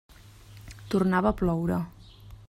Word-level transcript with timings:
Tornava 0.93 1.33
a 1.33 1.37
ploure. 1.43 1.79